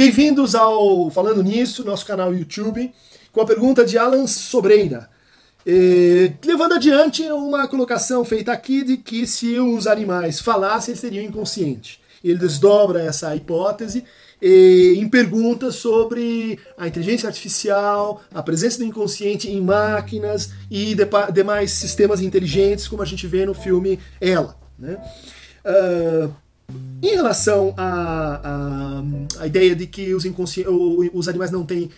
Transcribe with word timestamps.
Bem-vindos 0.00 0.54
ao 0.54 1.10
Falando 1.10 1.42
Nisso, 1.42 1.84
nosso 1.84 2.06
canal 2.06 2.32
YouTube, 2.32 2.90
com 3.30 3.42
a 3.42 3.44
pergunta 3.44 3.84
de 3.84 3.98
Alan 3.98 4.26
Sobreira. 4.26 5.10
Eh, 5.66 6.32
levando 6.42 6.72
adiante 6.72 7.22
uma 7.30 7.68
colocação 7.68 8.24
feita 8.24 8.50
aqui 8.50 8.82
de 8.82 8.96
que 8.96 9.26
se 9.26 9.58
os 9.58 9.86
animais 9.86 10.40
falassem, 10.40 10.92
eles 10.92 11.00
seriam 11.00 11.22
inconscientes. 11.22 11.98
Ele 12.24 12.38
desdobra 12.38 13.02
essa 13.02 13.36
hipótese 13.36 14.02
eh, 14.40 14.94
em 14.96 15.06
perguntas 15.06 15.74
sobre 15.74 16.58
a 16.78 16.88
inteligência 16.88 17.26
artificial, 17.26 18.22
a 18.32 18.42
presença 18.42 18.78
do 18.78 18.84
inconsciente 18.84 19.50
em 19.50 19.60
máquinas 19.60 20.50
e 20.70 20.96
demais 21.30 21.72
sistemas 21.72 22.22
inteligentes, 22.22 22.88
como 22.88 23.02
a 23.02 23.06
gente 23.06 23.26
vê 23.26 23.44
no 23.44 23.52
filme 23.52 23.98
Ela. 24.18 24.56
Né? 24.78 24.96
Uh, 25.62 26.34
em 27.02 27.14
relação 27.14 27.74
à, 27.76 29.02
à, 29.40 29.46
ideia 29.46 29.74
de 29.74 29.86
que 29.86 30.14
os, 30.14 30.24
os 31.12 31.28
animais 31.28 31.50
não 31.50 31.64
têm 31.64 31.90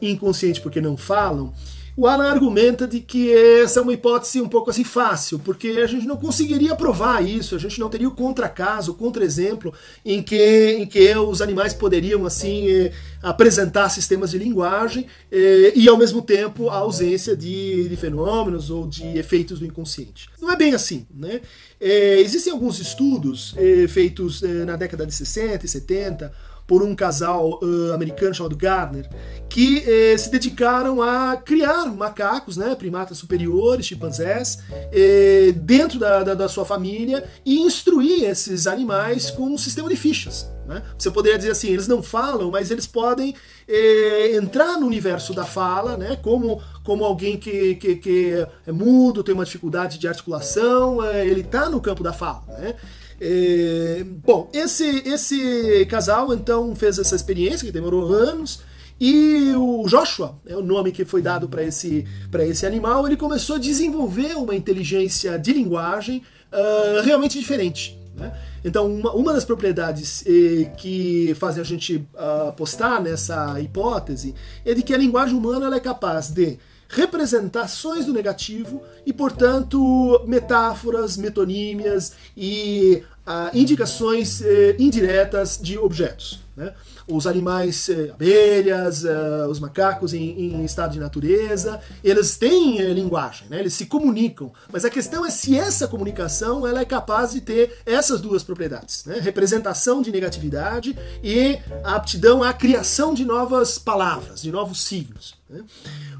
inconsciente 0.00 0.60
porque 0.60 0.80
não 0.80 0.96
falam, 0.96 1.52
o 1.96 2.06
Alan 2.06 2.30
argumenta 2.30 2.86
de 2.86 3.00
que 3.00 3.32
essa 3.32 3.78
é 3.78 3.82
uma 3.82 3.92
hipótese 3.92 4.40
um 4.40 4.48
pouco 4.48 4.70
assim 4.70 4.82
fácil, 4.82 5.38
porque 5.38 5.68
a 5.68 5.86
gente 5.86 6.06
não 6.06 6.16
conseguiria 6.16 6.74
provar 6.74 7.24
isso, 7.24 7.54
a 7.54 7.58
gente 7.58 7.78
não 7.78 7.88
teria 7.88 8.08
o 8.08 8.14
contra-caso, 8.14 8.92
o 8.92 8.94
contra-exemplo 8.94 9.72
em 10.04 10.22
que, 10.22 10.76
em 10.78 10.86
que 10.86 11.16
os 11.16 11.40
animais 11.40 11.72
poderiam 11.72 12.26
assim 12.26 12.68
eh, 12.68 12.92
apresentar 13.22 13.88
sistemas 13.90 14.32
de 14.32 14.38
linguagem 14.38 15.06
eh, 15.30 15.72
e 15.76 15.88
ao 15.88 15.96
mesmo 15.96 16.20
tempo 16.20 16.68
a 16.68 16.76
ausência 16.76 17.36
de, 17.36 17.88
de, 17.88 17.96
fenômenos 17.96 18.70
ou 18.70 18.86
de 18.86 19.16
efeitos 19.16 19.60
do 19.60 19.66
inconsciente. 19.66 20.28
Não 20.40 20.50
é 20.50 20.56
bem 20.56 20.74
assim, 20.74 21.06
né? 21.14 21.40
Eh, 21.80 22.20
existem 22.20 22.52
alguns 22.52 22.80
estudos 22.80 23.54
eh, 23.56 23.86
feitos 23.86 24.42
eh, 24.42 24.64
na 24.64 24.74
década 24.76 25.06
de 25.06 25.14
60 25.14 25.64
e 25.64 25.68
70 25.68 26.32
por 26.66 26.82
um 26.82 26.94
casal 26.94 27.60
uh, 27.62 27.92
americano 27.92 28.34
chamado 28.34 28.56
Gardner, 28.56 29.08
que 29.54 29.84
eh, 29.86 30.18
se 30.18 30.30
dedicaram 30.30 31.00
a 31.00 31.36
criar 31.36 31.86
macacos, 31.86 32.56
né, 32.56 32.74
primatas 32.74 33.18
superiores, 33.18 33.86
chimpanzés, 33.86 34.58
eh, 34.90 35.52
dentro 35.56 35.96
da, 35.98 36.24
da, 36.24 36.34
da, 36.34 36.48
sua 36.48 36.64
família 36.64 37.22
e 37.46 37.60
instruir 37.60 38.24
esses 38.24 38.66
animais 38.66 39.30
com 39.30 39.44
um 39.44 39.56
sistema 39.56 39.88
de 39.88 39.94
fichas. 39.94 40.50
Né? 40.66 40.82
Você 40.98 41.08
poderia 41.08 41.38
dizer 41.38 41.52
assim, 41.52 41.68
eles 41.68 41.86
não 41.86 42.02
falam, 42.02 42.50
mas 42.50 42.72
eles 42.72 42.84
podem 42.86 43.32
eh, 43.68 44.34
entrar 44.34 44.76
no 44.80 44.88
universo 44.88 45.32
da 45.32 45.44
fala, 45.44 45.96
né, 45.96 46.18
como, 46.20 46.60
como 46.82 47.04
alguém 47.04 47.36
que, 47.36 47.76
que, 47.76 47.94
que 47.94 48.46
é 48.66 48.72
mudo, 48.72 49.22
tem 49.22 49.36
uma 49.36 49.44
dificuldade 49.44 50.00
de 50.00 50.08
articulação, 50.08 51.04
ele 51.12 51.42
está 51.42 51.68
no 51.68 51.80
campo 51.80 52.02
da 52.02 52.12
fala. 52.12 52.42
Né? 52.58 52.74
É, 53.20 54.04
bom, 54.24 54.50
esse, 54.52 55.02
esse 55.06 55.86
casal 55.86 56.32
então 56.34 56.74
fez 56.74 56.98
essa 56.98 57.14
experiência 57.14 57.66
que 57.66 57.72
demorou 57.72 58.12
anos. 58.12 58.62
E 59.00 59.52
o 59.56 59.84
Joshua, 59.88 60.38
é 60.46 60.56
o 60.56 60.62
nome 60.62 60.92
que 60.92 61.04
foi 61.04 61.20
dado 61.20 61.48
para 61.48 61.62
esse, 61.62 62.06
esse 62.40 62.64
animal, 62.64 63.06
ele 63.06 63.16
começou 63.16 63.56
a 63.56 63.58
desenvolver 63.58 64.36
uma 64.36 64.54
inteligência 64.54 65.36
de 65.36 65.52
linguagem 65.52 66.22
uh, 66.52 67.02
realmente 67.02 67.38
diferente. 67.38 67.98
Né? 68.16 68.32
Então, 68.64 68.86
uma, 68.86 69.12
uma 69.12 69.32
das 69.32 69.44
propriedades 69.44 70.24
eh, 70.24 70.70
que 70.76 71.34
fazem 71.34 71.60
a 71.60 71.64
gente 71.64 71.96
uh, 72.14 72.48
apostar 72.48 73.02
nessa 73.02 73.60
hipótese 73.60 74.34
é 74.64 74.72
de 74.72 74.82
que 74.82 74.94
a 74.94 74.96
linguagem 74.96 75.36
humana 75.36 75.74
é 75.74 75.80
capaz 75.80 76.30
de 76.30 76.58
representações 76.88 78.06
do 78.06 78.12
negativo 78.12 78.82
e, 79.06 79.12
portanto, 79.12 80.22
metáforas, 80.26 81.16
metonímias 81.16 82.12
e 82.36 83.02
ah, 83.26 83.50
indicações 83.54 84.42
eh, 84.42 84.76
indiretas 84.78 85.58
de 85.60 85.78
objetos. 85.78 86.43
Né? 86.56 86.72
Os 87.08 87.26
animais, 87.26 87.88
eh, 87.88 88.10
abelhas, 88.12 89.04
eh, 89.04 89.46
os 89.48 89.58
macacos 89.58 90.14
em, 90.14 90.38
em, 90.38 90.64
estado 90.64 90.92
de 90.92 91.00
natureza, 91.00 91.80
eles 92.02 92.36
têm 92.36 92.80
eh, 92.80 92.92
linguagem, 92.92 93.48
né? 93.48 93.58
eles 93.58 93.74
se 93.74 93.86
comunicam. 93.86 94.52
Mas 94.72 94.84
a 94.84 94.90
questão 94.90 95.26
é 95.26 95.30
se 95.30 95.58
essa 95.58 95.88
comunicação 95.88 96.66
ela 96.66 96.80
é 96.80 96.84
capaz 96.84 97.32
de 97.32 97.40
ter 97.40 97.78
essas 97.84 98.20
duas 98.20 98.44
propriedades: 98.44 99.04
né? 99.04 99.18
representação 99.20 100.00
de 100.00 100.12
negatividade 100.12 100.96
e 101.24 101.58
a 101.82 101.96
aptidão 101.96 102.42
à 102.42 102.52
criação 102.52 103.14
de 103.14 103.24
novas 103.24 103.76
palavras, 103.76 104.40
de 104.40 104.52
novos 104.52 104.84
signos. 104.84 105.34
Né? 105.48 105.62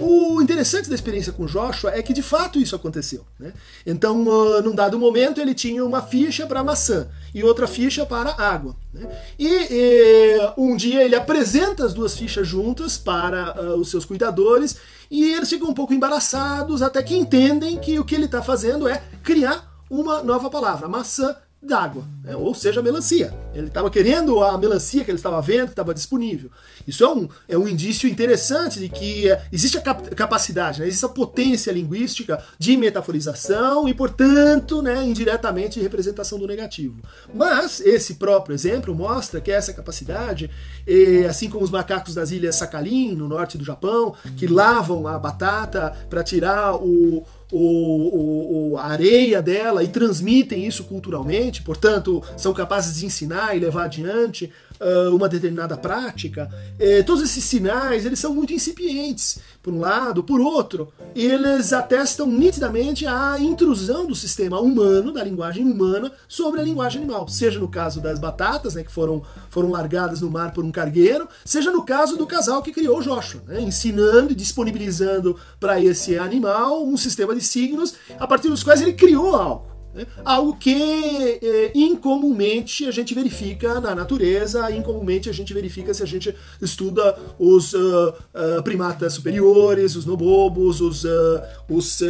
O 0.00 0.40
interessante 0.40 0.88
da 0.88 0.94
experiência 0.94 1.32
com 1.32 1.46
Joshua 1.46 1.90
é 1.90 2.02
que 2.02 2.12
de 2.12 2.22
fato 2.22 2.58
isso 2.58 2.76
aconteceu. 2.76 3.24
Né? 3.38 3.52
Então, 3.84 4.26
uh, 4.26 4.62
num 4.62 4.74
dado 4.74 4.98
momento, 4.98 5.40
ele 5.40 5.54
tinha 5.54 5.84
uma 5.84 6.00
ficha 6.00 6.46
para 6.46 6.62
maçã 6.62 7.08
e 7.34 7.42
outra 7.42 7.66
ficha 7.66 8.06
para 8.06 8.30
água. 8.30 8.76
Né? 8.92 9.08
E, 9.38 9.46
e, 9.46 10.17
um 10.56 10.76
dia 10.76 11.02
ele 11.02 11.14
apresenta 11.14 11.84
as 11.84 11.92
duas 11.92 12.16
fichas 12.16 12.46
juntas 12.46 12.96
para 12.96 13.54
uh, 13.60 13.78
os 13.78 13.90
seus 13.90 14.04
cuidadores 14.04 14.76
e 15.10 15.32
eles 15.32 15.48
ficam 15.48 15.70
um 15.70 15.74
pouco 15.74 15.94
embaraçados 15.94 16.82
até 16.82 17.02
que 17.02 17.16
entendem 17.16 17.78
que 17.78 17.98
o 17.98 18.04
que 18.04 18.14
ele 18.14 18.26
está 18.26 18.42
fazendo 18.42 18.88
é 18.88 19.02
criar 19.22 19.82
uma 19.90 20.22
nova 20.22 20.50
palavra, 20.50 20.88
maçã 20.88 21.34
d'água, 21.60 22.04
né? 22.22 22.36
ou 22.36 22.54
seja, 22.54 22.80
melancia. 22.80 23.34
Ele 23.52 23.66
estava 23.66 23.90
querendo 23.90 24.42
a 24.42 24.56
melancia 24.56 25.04
que 25.04 25.10
ele 25.10 25.18
estava 25.18 25.40
vendo, 25.42 25.66
que 25.66 25.72
estava 25.72 25.92
disponível. 25.92 26.50
Isso 26.86 27.02
é 27.02 27.12
um, 27.12 27.28
é 27.48 27.58
um 27.58 27.66
indício 27.66 28.08
interessante 28.08 28.78
de 28.78 28.88
que 28.88 29.28
é, 29.28 29.44
existe 29.52 29.76
a 29.76 29.80
cap 29.80 30.08
capacidade, 30.14 30.80
né? 30.80 30.86
existe 30.86 31.04
a 31.04 31.08
potência 31.08 31.72
linguística 31.72 32.42
de 32.58 32.76
metaforização 32.76 33.88
e, 33.88 33.94
portanto, 33.94 34.80
né, 34.80 35.04
indiretamente 35.04 35.80
representação 35.80 36.38
do 36.38 36.46
negativo. 36.46 37.00
Mas 37.34 37.80
esse 37.80 38.14
próprio 38.14 38.54
exemplo 38.54 38.94
mostra 38.94 39.40
que 39.40 39.50
essa 39.50 39.72
capacidade, 39.72 40.50
eh, 40.86 41.26
assim 41.28 41.50
como 41.50 41.64
os 41.64 41.70
macacos 41.70 42.14
das 42.14 42.30
ilhas 42.30 42.54
Sakhalin, 42.54 43.14
no 43.14 43.28
norte 43.28 43.58
do 43.58 43.64
Japão, 43.64 44.14
que 44.36 44.46
lavam 44.46 45.08
a 45.08 45.18
batata 45.18 45.94
para 46.08 46.22
tirar 46.22 46.76
o, 46.76 47.26
o, 47.50 48.72
o, 48.72 48.78
a 48.78 48.86
areia 48.86 49.40
dela 49.40 49.82
e 49.82 49.88
transmitem 49.88 50.66
isso 50.66 50.84
culturalmente, 50.84 51.62
portanto, 51.62 52.22
são 52.36 52.52
capazes 52.52 52.98
de 52.98 53.06
ensinar 53.06 53.56
e 53.56 53.60
levar 53.60 53.84
adiante 53.84 54.52
uma 55.12 55.28
determinada 55.28 55.76
prática. 55.76 56.48
Eh, 56.78 57.02
todos 57.02 57.22
esses 57.22 57.44
sinais 57.44 58.06
eles 58.06 58.18
são 58.18 58.34
muito 58.34 58.52
incipientes, 58.52 59.40
por 59.62 59.72
um 59.72 59.80
lado, 59.80 60.22
por 60.22 60.40
outro, 60.40 60.92
eles 61.14 61.72
atestam 61.72 62.26
nitidamente 62.26 63.06
a 63.06 63.36
intrusão 63.38 64.06
do 64.06 64.14
sistema 64.14 64.60
humano, 64.60 65.12
da 65.12 65.22
linguagem 65.22 65.64
humana, 65.64 66.12
sobre 66.26 66.60
a 66.60 66.62
linguagem 66.62 67.02
animal. 67.02 67.28
Seja 67.28 67.58
no 67.58 67.68
caso 67.68 68.00
das 68.00 68.18
batatas, 68.18 68.74
né, 68.74 68.82
que 68.82 68.92
foram, 68.92 69.22
foram 69.50 69.70
largadas 69.70 70.20
no 70.20 70.30
mar 70.30 70.52
por 70.52 70.64
um 70.64 70.70
cargueiro, 70.70 71.28
seja 71.44 71.70
no 71.70 71.84
caso 71.84 72.16
do 72.16 72.26
casal 72.26 72.62
que 72.62 72.72
criou 72.72 72.98
o 72.98 73.02
Joshua, 73.02 73.42
né, 73.46 73.60
ensinando 73.60 74.32
e 74.32 74.34
disponibilizando 74.34 75.36
para 75.60 75.80
esse 75.82 76.18
animal 76.18 76.86
um 76.86 76.96
sistema 76.96 77.34
de 77.34 77.40
signos 77.40 77.94
a 78.18 78.26
partir 78.26 78.48
dos 78.48 78.62
quais 78.62 78.80
ele 78.80 78.92
criou 78.92 79.34
algo. 79.34 79.68
Né? 79.94 80.06
Algo 80.24 80.56
que 80.56 81.38
é, 81.42 81.72
incomumente 82.08 82.86
a 82.86 82.90
gente 82.90 83.14
verifica 83.14 83.80
na 83.80 83.94
natureza, 83.94 84.70
incomumente 84.70 85.28
a 85.28 85.32
gente 85.32 85.52
verifica 85.52 85.92
se 85.92 86.02
a 86.02 86.06
gente 86.06 86.34
estuda 86.60 87.18
os 87.38 87.74
uh, 87.74 87.78
uh, 88.08 88.62
primatas 88.62 89.12
superiores, 89.12 89.94
os 89.94 90.06
nobobos, 90.06 90.80
os, 90.80 91.04
uh, 91.04 91.42
os 91.68 92.00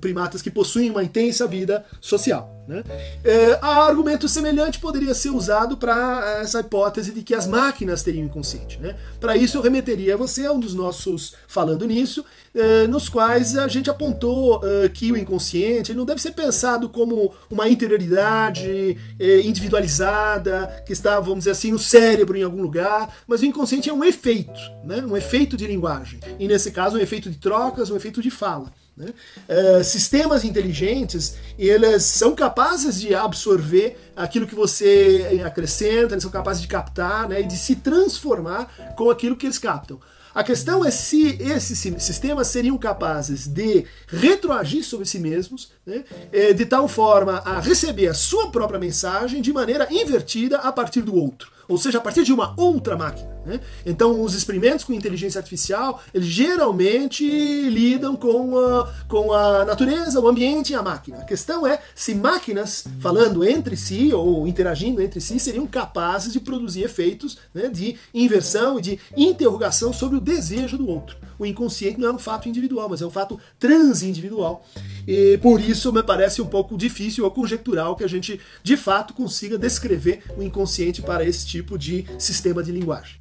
primatas 0.00 0.42
que 0.42 0.50
possuem 0.50 0.90
uma 0.90 1.04
intensa 1.04 1.46
vida 1.46 1.84
social. 2.00 2.55
Né? 2.66 2.82
É, 3.22 3.58
argumento 3.62 4.28
semelhante 4.28 4.80
poderia 4.80 5.14
ser 5.14 5.30
usado 5.30 5.76
para 5.76 6.40
essa 6.42 6.60
hipótese 6.60 7.12
de 7.12 7.22
que 7.22 7.34
as 7.34 7.46
máquinas 7.46 8.02
teriam 8.02 8.24
inconsciente. 8.24 8.78
Né? 8.80 8.96
Para 9.20 9.36
isso, 9.36 9.56
eu 9.56 9.62
remeteria 9.62 10.16
você 10.16 10.46
a 10.46 10.52
um 10.52 10.58
dos 10.58 10.74
nossos 10.74 11.34
falando 11.46 11.86
nisso, 11.86 12.24
é, 12.54 12.86
nos 12.86 13.08
quais 13.08 13.56
a 13.56 13.68
gente 13.68 13.88
apontou 13.88 14.60
é, 14.64 14.88
que 14.88 15.12
o 15.12 15.16
inconsciente 15.16 15.94
não 15.94 16.04
deve 16.04 16.20
ser 16.20 16.32
pensado 16.32 16.88
como 16.88 17.32
uma 17.50 17.68
interioridade 17.68 18.96
é, 19.18 19.40
individualizada, 19.42 20.82
que 20.84 20.92
está, 20.92 21.20
vamos 21.20 21.40
dizer 21.40 21.52
assim, 21.52 21.70
no 21.70 21.78
cérebro 21.78 22.36
em 22.36 22.42
algum 22.42 22.62
lugar, 22.62 23.14
mas 23.26 23.42
o 23.42 23.46
inconsciente 23.46 23.88
é 23.88 23.92
um 23.92 24.02
efeito, 24.02 24.60
né? 24.84 25.04
um 25.06 25.16
efeito 25.16 25.56
de 25.56 25.66
linguagem. 25.66 26.18
E 26.38 26.48
nesse 26.48 26.70
caso, 26.70 26.96
um 26.96 27.00
efeito 27.00 27.30
de 27.30 27.38
trocas, 27.38 27.90
um 27.90 27.96
efeito 27.96 28.20
de 28.20 28.30
fala. 28.30 28.72
Né? 28.96 29.12
Uh, 29.46 29.84
sistemas 29.84 30.42
inteligentes, 30.42 31.36
eles 31.58 32.02
são 32.04 32.34
capazes 32.34 32.98
de 32.98 33.14
absorver 33.14 33.98
aquilo 34.16 34.46
que 34.46 34.54
você 34.54 35.42
acrescenta, 35.44 36.14
eles 36.14 36.22
são 36.22 36.30
capazes 36.32 36.62
de 36.62 36.68
captar 36.68 37.28
né, 37.28 37.42
e 37.42 37.46
de 37.46 37.58
se 37.58 37.76
transformar 37.76 38.94
com 38.96 39.10
aquilo 39.10 39.36
que 39.36 39.44
eles 39.44 39.58
captam. 39.58 40.00
A 40.34 40.44
questão 40.44 40.84
é 40.84 40.90
se 40.90 41.38
esses 41.40 41.78
sistemas 42.02 42.48
seriam 42.48 42.76
capazes 42.76 43.46
de 43.46 43.86
retroagir 44.06 44.84
sobre 44.84 45.06
si 45.06 45.18
mesmos, 45.18 45.70
né, 45.84 46.04
eh, 46.30 46.52
de 46.52 46.66
tal 46.66 46.86
forma 46.88 47.38
a 47.38 47.58
receber 47.58 48.08
a 48.08 48.14
sua 48.14 48.50
própria 48.50 48.78
mensagem 48.78 49.40
de 49.40 49.50
maneira 49.50 49.88
invertida 49.90 50.58
a 50.58 50.70
partir 50.70 51.00
do 51.00 51.14
outro, 51.14 51.50
ou 51.66 51.78
seja, 51.78 51.96
a 51.96 52.02
partir 52.02 52.22
de 52.22 52.34
uma 52.34 52.54
outra 52.58 52.98
máquina. 52.98 53.35
Né? 53.46 53.60
Então, 53.86 54.20
os 54.20 54.34
experimentos 54.34 54.84
com 54.84 54.92
inteligência 54.92 55.38
artificial, 55.38 56.02
eles 56.12 56.26
geralmente 56.26 57.24
lidam 57.24 58.16
com 58.16 58.58
a, 58.58 58.92
com 59.08 59.32
a 59.32 59.64
natureza, 59.64 60.20
o 60.20 60.28
ambiente 60.28 60.72
e 60.72 60.74
a 60.74 60.82
máquina. 60.82 61.18
A 61.18 61.24
questão 61.24 61.64
é 61.64 61.80
se 61.94 62.12
máquinas, 62.12 62.84
falando 63.00 63.44
entre 63.44 63.76
si 63.76 64.12
ou 64.12 64.48
interagindo 64.48 65.00
entre 65.00 65.20
si, 65.20 65.38
seriam 65.38 65.66
capazes 65.66 66.32
de 66.32 66.40
produzir 66.40 66.82
efeitos 66.82 67.38
né, 67.54 67.68
de 67.68 67.96
inversão 68.12 68.80
e 68.80 68.82
de 68.82 69.00
interrogação 69.16 69.92
sobre 69.92 70.18
o 70.18 70.20
desejo 70.20 70.76
do 70.76 70.88
outro. 70.88 71.16
O 71.38 71.46
inconsciente 71.46 72.00
não 72.00 72.08
é 72.08 72.12
um 72.12 72.18
fato 72.18 72.48
individual, 72.48 72.88
mas 72.88 73.00
é 73.00 73.06
um 73.06 73.10
fato 73.10 73.38
transindividual. 73.58 74.66
E 75.06 75.38
por 75.38 75.60
isso 75.60 75.92
me 75.92 76.02
parece 76.02 76.42
um 76.42 76.46
pouco 76.46 76.76
difícil 76.76 77.24
ou 77.24 77.30
conjectural 77.30 77.94
que 77.94 78.02
a 78.02 78.08
gente 78.08 78.40
de 78.62 78.76
fato 78.76 79.14
consiga 79.14 79.56
descrever 79.56 80.22
o 80.36 80.42
inconsciente 80.42 81.00
para 81.00 81.24
esse 81.24 81.46
tipo 81.46 81.78
de 81.78 82.04
sistema 82.18 82.62
de 82.62 82.72
linguagem. 82.72 83.20